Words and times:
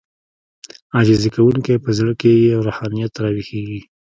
عاجزي 0.95 1.29
کوونکی 1.35 1.73
په 1.83 1.89
زړه 1.97 2.13
کې 2.21 2.31
يې 2.43 2.53
روحانيت 2.67 3.13
راويښېږي. 3.23 3.81